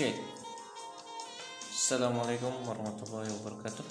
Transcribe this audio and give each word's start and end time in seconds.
Assalamualaikum 0.00 2.48
warahmatullahi 2.64 3.28
wabarakatuh. 3.36 3.84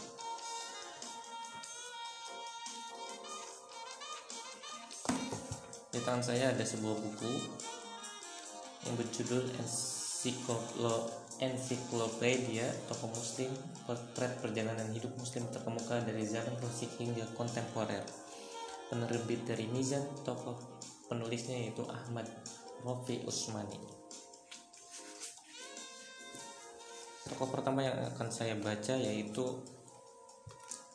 Di 5.93 6.01
tangan 6.01 6.25
saya 6.25 6.49
ada 6.49 6.65
sebuah 6.65 6.97
buku 6.97 7.29
yang 8.89 8.97
berjudul 8.97 9.53
Ensiklopedia 11.45 12.65
Tokoh 12.89 13.13
Muslim 13.13 13.53
Potret 13.85 14.33
Perjalanan 14.41 14.89
Hidup 14.89 15.13
Muslim 15.13 15.45
Terkemuka 15.53 16.01
dari 16.09 16.25
Zaman 16.25 16.57
Klasik 16.57 16.89
hingga 16.97 17.29
Kontemporer. 17.37 18.01
Penerbit 18.89 19.45
dari 19.45 19.69
Mizan, 19.69 20.09
tokoh 20.25 20.57
penulisnya 21.05 21.69
yaitu 21.69 21.85
Ahmad 21.85 22.25
Rofi 22.81 23.21
Usmani. 23.29 23.98
Tokoh 27.29 27.53
pertama 27.53 27.85
yang 27.85 27.93
akan 28.09 28.33
saya 28.33 28.57
baca 28.57 28.97
yaitu 28.97 29.45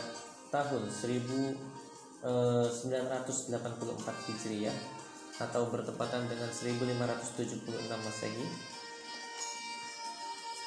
tahun 0.53 0.85
1984 0.93 2.21
Hijriah 4.29 4.77
atau 5.41 5.67
bertepatan 5.73 6.29
dengan 6.29 6.47
1576 6.53 7.65
Masehi 7.89 8.45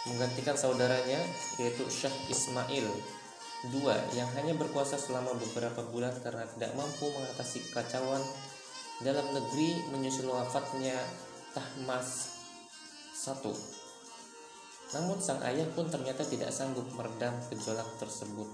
menggantikan 0.09 0.57
saudaranya 0.57 1.21
yaitu 1.61 1.85
Syekh 1.93 2.17
Ismail 2.33 2.89
Dua, 3.67 3.99
yang 4.15 4.31
hanya 4.39 4.55
berkuasa 4.55 4.95
selama 4.95 5.35
beberapa 5.35 5.83
bulan 5.91 6.15
karena 6.23 6.47
tidak 6.47 6.79
mampu 6.79 7.11
mengatasi 7.11 7.67
kekacauan 7.67 8.23
dalam 9.03 9.27
negeri 9.35 9.83
menyusul 9.91 10.31
wafatnya 10.31 10.95
Tahmas 11.51 12.39
satu. 13.19 13.51
Namun 14.95 15.19
sang 15.19 15.43
ayah 15.43 15.67
pun 15.75 15.91
ternyata 15.91 16.23
tidak 16.23 16.55
sanggup 16.55 16.87
meredam 16.95 17.35
gejolak 17.51 17.87
tersebut. 17.99 18.47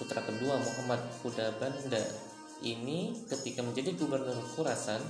Putra 0.00 0.24
kedua 0.24 0.56
Muhammad 0.56 1.04
Kudabanda 1.20 2.00
ini 2.64 3.12
ketika 3.28 3.60
menjadi 3.60 3.92
gubernur 3.92 4.40
Khurasan 4.56 5.04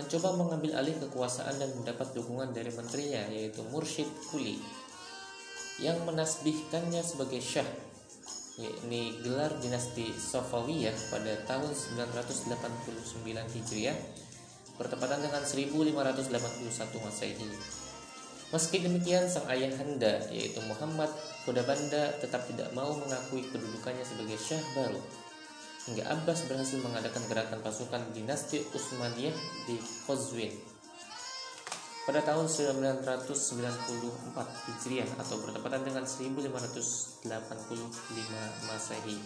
mencoba 0.00 0.32
mengambil 0.32 0.80
alih 0.80 0.96
kekuasaan 0.96 1.60
dan 1.60 1.70
mendapat 1.76 2.08
dukungan 2.16 2.56
dari 2.56 2.72
menterinya 2.72 3.28
yaitu 3.28 3.60
Mursyid 3.68 4.08
Kuli 4.32 4.56
yang 5.78 6.02
menasbihkannya 6.08 7.02
sebagai 7.04 7.38
syah 7.38 7.66
yakni 8.58 9.22
gelar 9.22 9.54
dinasti 9.62 10.10
Safawiyah 10.10 10.94
pada 11.14 11.32
tahun 11.46 11.70
989 11.70 13.54
Hijriah 13.54 13.94
bertepatan 14.74 15.22
dengan 15.22 15.42
1581 15.46 17.06
Masehi. 17.06 17.48
Meski 18.48 18.76
demikian, 18.82 19.30
sang 19.30 19.46
ayahanda 19.46 20.26
yaitu 20.34 20.58
Muhammad 20.66 21.12
Kodabanda 21.46 22.12
tetap 22.18 22.44
tidak 22.50 22.74
mau 22.74 22.90
mengakui 22.98 23.46
kedudukannya 23.46 24.02
sebagai 24.02 24.36
syah 24.40 24.60
baru. 24.74 25.00
Hingga 25.88 26.04
Abbas 26.04 26.44
berhasil 26.50 26.82
mengadakan 26.84 27.24
gerakan 27.30 27.60
pasukan 27.64 28.02
dinasti 28.12 28.60
Utsmaniyah 28.74 29.36
di 29.64 29.80
Qazwin 30.04 30.77
pada 32.08 32.24
tahun 32.24 32.48
994 32.48 33.36
Hijriah 34.64 35.12
atau 35.20 35.44
bertepatan 35.44 35.84
dengan 35.84 36.08
1585 36.08 37.20
Masehi. 38.64 39.20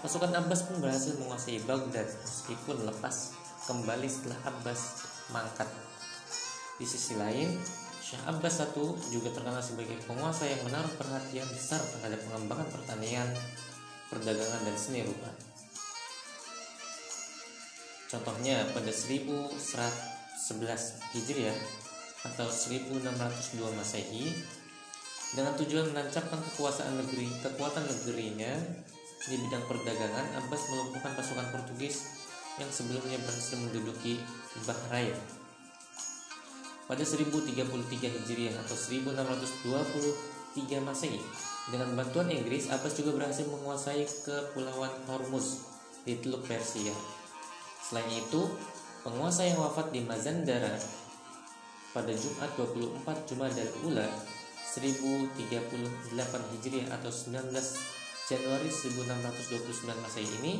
Pasukan 0.00 0.32
Abbas 0.32 0.64
pun 0.64 0.80
berhasil 0.80 1.14
menguasai 1.20 1.60
Baghdad 1.62 2.08
meskipun 2.08 2.88
lepas 2.88 3.36
kembali 3.72 4.04
setelah 4.04 4.36
Abbas 4.52 5.00
mangkat. 5.32 5.64
Di 6.76 6.84
sisi 6.84 7.16
lain, 7.16 7.56
Syah 8.04 8.28
Abbas 8.28 8.60
I 8.60 8.68
juga 9.08 9.32
terkenal 9.32 9.64
sebagai 9.64 9.96
penguasa 10.04 10.44
yang 10.44 10.60
menaruh 10.68 10.92
perhatian 11.00 11.48
besar 11.48 11.80
terhadap 11.80 12.20
pengembangan 12.28 12.68
pertanian, 12.68 13.24
perdagangan, 14.12 14.60
dan 14.68 14.76
seni 14.76 15.00
rupa. 15.08 15.32
Contohnya 18.12 18.68
pada 18.76 18.92
1111 18.92 19.56
Hijriah 21.16 21.56
atau 22.28 22.44
1602 22.52 23.72
Masehi 23.72 24.36
dengan 25.32 25.56
tujuan 25.56 25.88
menancapkan 25.96 26.44
kekuasaan 26.52 27.00
negeri 27.00 27.24
kekuatan 27.40 27.88
negerinya 27.88 28.52
di 29.32 29.40
bidang 29.40 29.64
perdagangan 29.64 30.44
Abbas 30.44 30.60
melumpuhkan 30.68 31.16
pasukan 31.16 31.48
Portugis 31.48 32.20
yang 32.60 32.68
sebelumnya 32.68 33.16
berhasil 33.22 33.56
menduduki 33.56 34.20
Bahrain. 34.68 35.16
Pada 36.84 37.00
1033 37.00 37.64
Hijriah 38.04 38.52
atau 38.60 38.76
1623 38.76 40.84
Masehi, 40.84 41.16
dengan 41.70 41.94
bantuan 41.94 42.26
Inggris, 42.26 42.66
Abbas 42.68 42.98
juga 42.98 43.14
berhasil 43.16 43.46
menguasai 43.46 44.02
kepulauan 44.26 44.90
Hormuz 45.06 45.62
di 46.02 46.18
Teluk 46.18 46.42
Persia. 46.44 46.92
Selain 47.78 48.10
itu, 48.10 48.50
penguasa 49.06 49.46
yang 49.46 49.62
wafat 49.62 49.94
di 49.94 50.02
Mazandara 50.02 50.74
pada 51.94 52.10
Jumat 52.10 52.50
24 52.58 53.30
Jumadal 53.30 53.70
Ula 53.86 54.08
1038 54.74 56.50
Hijriah 56.50 56.88
atau 56.98 57.12
19 57.12 57.54
Januari 58.26 58.70
1629 58.72 60.02
Masehi 60.02 60.30
ini 60.42 60.54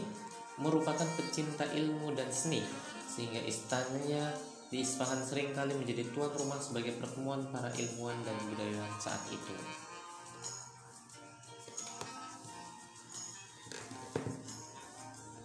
merupakan 0.62 1.08
pecinta 1.18 1.66
ilmu 1.66 2.14
dan 2.14 2.30
seni 2.30 2.62
sehingga 3.10 3.42
istananya 3.42 4.32
di 4.72 4.80
Isfahan 4.80 5.20
sering 5.20 5.52
kali 5.52 5.76
menjadi 5.76 6.08
tuan 6.16 6.32
rumah 6.32 6.56
sebagai 6.56 6.96
pertemuan 6.96 7.44
para 7.52 7.68
ilmuwan 7.76 8.16
dan 8.24 8.32
budayawan 8.48 8.96
saat 8.96 9.20
itu. 9.28 9.52